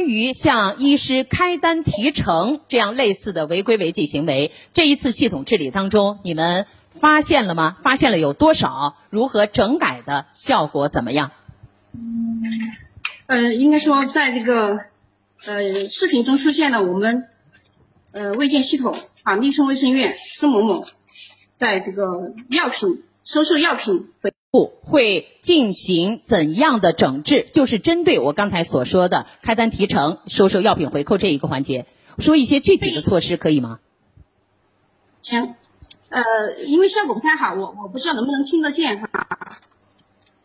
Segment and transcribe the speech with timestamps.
[0.00, 7.76] 关于像医师开单提成这样类似的违规违纪行为，这一次系统治理当中，你们发现了吗？
[7.82, 8.96] 发现了有多少？
[9.10, 11.32] 如何整改的效果怎么样？
[11.92, 12.40] 嗯
[13.26, 14.78] 呃，应该说，在这个
[15.44, 17.28] 呃视频中出现了我们
[18.12, 20.86] 呃卫健系统啊，密村卫生院苏某某
[21.52, 24.08] 在这个药品收受药品
[24.50, 27.48] 部会进行怎样的整治？
[27.52, 31.86] 就是针对我刚才所说的开单提成、收受药品回扣这一个环节，
[32.18, 33.78] 说一些具体的措施可以吗？
[35.20, 35.54] 行，
[36.08, 36.22] 呃，
[36.66, 39.08] 因为效果不太好，我我不知道能不能听得见哈。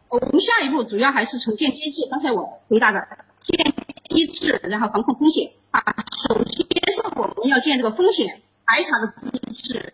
[0.09, 3.07] 我们下一步主要还是从建机制，刚才我回答的
[3.39, 5.81] 建机制，然后防控风险啊。
[6.27, 9.93] 首先是我们要建这个风险排查的机制，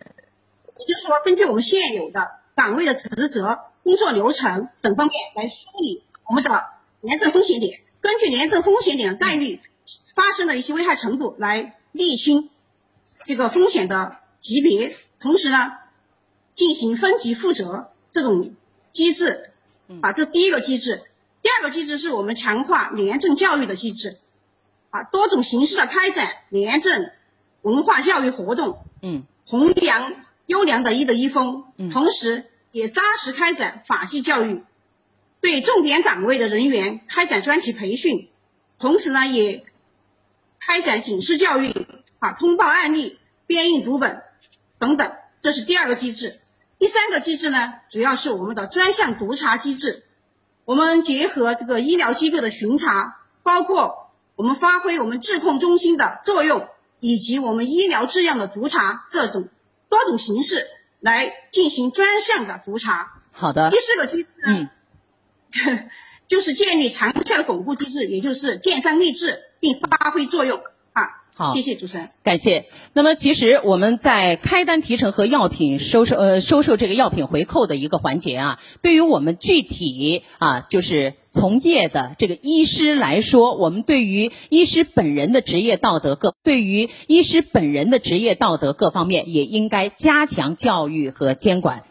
[0.78, 6.64] 也就是说，根据我们现有的岗位的职责、工作流程等方面来梳理我们的
[7.00, 9.60] 廉政风险点，根据廉政风险点的概率
[10.14, 12.50] 发生的一些危害程度来厘清
[13.24, 15.72] 这个风险的级别，同时呢，
[16.52, 18.54] 进行分级负责这种
[18.88, 19.48] 机制。
[20.00, 21.02] 啊，这第一个机制，
[21.42, 24.18] 第二个机制是我们强化廉政教育的机制，
[24.88, 27.10] 啊，多种形式的开展廉政
[27.60, 30.14] 文化教育活动，嗯，弘扬
[30.46, 34.64] 优良的医德医风，嗯，同时也扎实开展法纪教育，
[35.40, 38.30] 对重点岗位的人员开展专题培训，
[38.78, 39.64] 同时呢，也
[40.58, 41.86] 开展警示教育，
[42.18, 44.22] 啊，通报案例、编印读本
[44.78, 46.40] 等等，这是第二个机制。
[46.78, 50.04] 第三个机制呢，主要是我们的专项督查机制。
[50.64, 56.68] 我们结合这个医疗机构的巡查，包括我们发挥我们质控中心的作用，
[57.00, 59.48] 以及我们医疗质量的督查，这种
[59.88, 60.66] 多种形式
[61.02, 63.20] 来进行专项的督查。
[63.32, 63.70] 好的。
[63.70, 64.70] 第四个机制呢，
[66.28, 70.62] 就是建立长效的巩固机制，也就是建章立制并发挥作用。
[71.42, 72.66] 好，谢谢主持人，感谢。
[72.92, 91.82] 那么，其实我们在开单提成和药品收受呃收受这个药品回扣的一个环节啊，对于我们具体啊就是从业的这个医师来说，我们对于医师本人的职业道德各对于医师本人的职业道德各方面也应该加强教育和监管。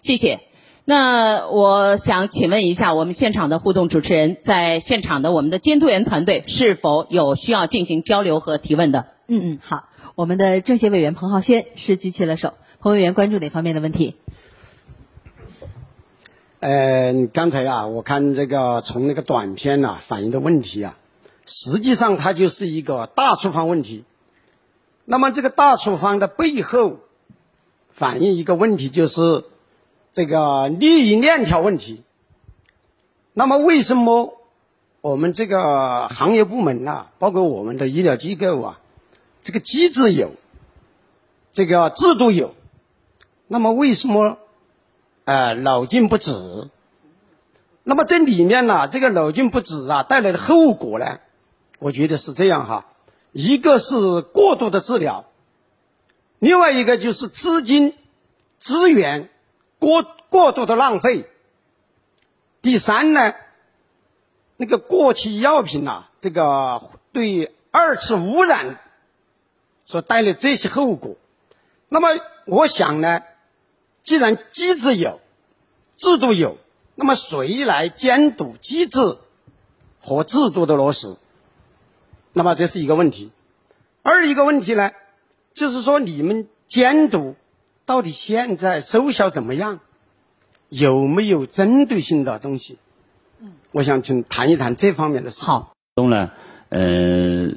[0.00, 0.49] 谢谢。
[0.86, 9.06] 那我想请问一下，我们现场的互动主持人，在现场的我们的监督员团队是否有需要进行交流和提问的？
[9.28, 14.16] 嗯嗯，好，我们的政协委员彭浩轩是举起了手，彭委员关注哪方面的问题？
[16.58, 20.96] 呃，刚才啊，我看这个从那个短片呐反映的问题啊，
[21.46, 24.04] 实际上它就是一个大处方问题。
[25.04, 26.96] 那么这个大处方的背后，
[27.92, 29.44] 反映一个问题就是。
[30.12, 32.02] 这个利益链条问题，
[33.32, 34.36] 那么为什么
[35.00, 38.80] 我们这个行业部门啊，包括我们的医疗机构啊，
[39.44, 40.32] 这个机制有，
[41.52, 42.56] 这个制度有，
[43.46, 44.38] 那么为什么
[45.26, 46.32] 呃脑筋不止？
[47.84, 51.20] 那么这里面呢，这个脑筋不止啊带来的后果呢，
[51.78, 52.86] 我觉得是这样哈，
[53.30, 55.26] 一个是过度的治疗，
[56.40, 57.94] 另外一个就是资金
[58.58, 59.28] 资源。
[59.80, 61.28] 过过度的浪费。
[62.62, 63.34] 第三呢，
[64.56, 66.82] 那个过期药品呐，这个
[67.12, 68.78] 对二次污染
[69.86, 71.16] 所带来这些后果。
[71.88, 72.10] 那么
[72.44, 73.22] 我想呢，
[74.04, 75.20] 既然机制有，
[75.96, 76.58] 制度有，
[76.94, 79.18] 那么谁来监督机制
[80.00, 81.16] 和制度的落实？
[82.32, 83.32] 那么这是一个问题。
[84.02, 84.92] 二一个问题呢，
[85.54, 87.34] 就是说你们监督。
[87.90, 89.80] 到底现在收效怎么样？
[90.68, 92.78] 有没有针对性的东西？
[93.40, 95.44] 嗯，我想请谈一谈这方面的事。
[95.44, 96.30] 好，中呢，
[96.68, 97.50] 呃，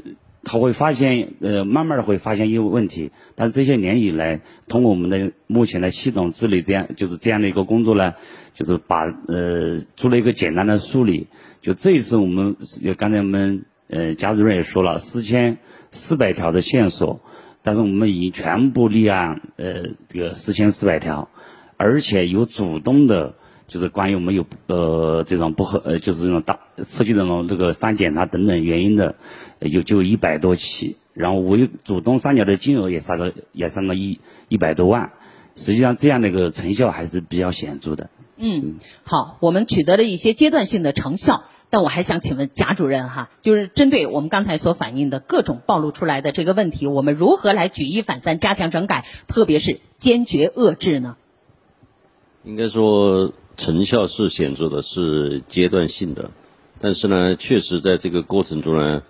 [0.44, 3.12] 他会发现，呃，慢慢的会发现一个问题。
[3.36, 8.16] 但是这些年以来，通过我们的目前的系统治理，这样就是这样的一个工作呢，
[8.56, 11.28] 就是把呃做了一个简单的梳理。
[11.62, 15.60] 就这一次我们，就刚才我们呃贾主任也说了，四千
[15.92, 17.22] 四百条的线索。
[17.64, 21.30] 但是我们已经全部立案，呃，这个四千四百条，
[21.78, 23.36] 而且有主动的，
[23.68, 29.16] 就是关于我们有呃这种不合，呃就是这种大涉及这种这个翻检查等等原因的，
[29.60, 34.20] 有就一百多起，然后未主动上缴的金额也上个也上了一
[34.50, 35.14] 一百多万，
[35.56, 38.10] 实际上这样的一个成效还是比较显著的。
[38.36, 41.46] 嗯，好，我们取得了一些阶段性的成效。
[41.74, 51.18] 但我还想请问贾主任哈，就是针对我们刚才所反映的各种暴露出来的这个问题，我们如何来举一反三，加强整改，特别是坚决遏制呢？
[52.44, 56.30] 应该说成效是显著的，是阶段性的，
[56.80, 59.02] 但是呢，确实在这个过程中呢，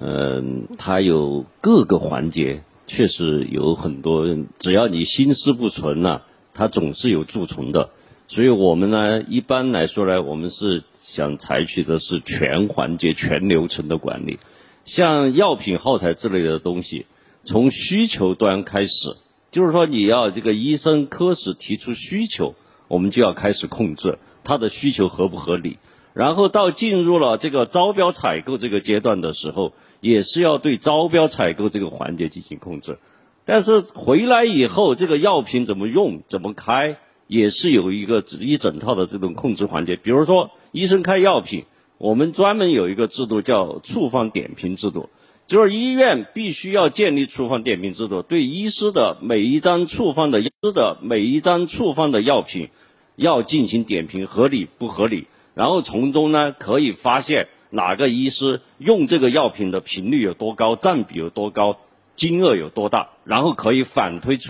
[0.00, 4.26] 嗯，它有各个环节，确实有很多，
[4.58, 6.22] 只要你心思不纯呐、
[6.52, 7.90] 它总是有蛀虫的。
[8.26, 14.38] 所以我们呢，一般来说呢，我们是想采取的是全环节、全流程的管理。
[14.84, 17.06] 像药品耗材之类的东西，
[17.44, 19.16] 从需求端开始，
[19.50, 22.54] 就是说你要这个医生科室提出需求，
[22.88, 25.78] 我们就要开始控制它的需求合不合理。
[26.14, 32.98] 然后到进入了这个招标采购这个阶段的时候，也是要对招标采购这个环节进行控制。
[33.44, 36.96] 但是回来以后，这个药品怎么用、怎么开，
[37.28, 39.96] 也是有一个一整套的这种控制环节。
[39.96, 41.64] 比如说，医生开药品，
[41.98, 45.08] 我们专门有一个制度叫处方点评制度，
[45.46, 52.68] 就是医院必须要建立处方点评制度，对医师的每一张处方的医师的每一张处方的药品
[53.16, 61.78] 要进行点评，合理不合理，然后从中呢可以发现哪个医师用这个药品的频率有多高，占比有多高，
[62.14, 64.44] 金额有多大，然后可以反推出